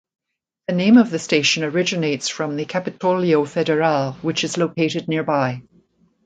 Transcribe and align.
The 0.67 0.73
name 0.73 0.97
of 0.97 1.11
the 1.11 1.19
station 1.19 1.63
originates 1.63 2.27
from 2.27 2.55
the 2.57 2.65
Capitolio 2.65 3.47
Federal 3.47 4.13
which 4.23 4.43
is 4.43 4.57
located 4.57 5.07
nearby. 5.07 5.61